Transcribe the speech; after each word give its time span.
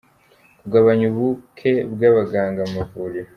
kugabanya 0.61 1.03
ubuke 1.11 1.71
bw’abaganga 1.93 2.61
mu 2.67 2.73
mavuriro. 2.77 3.29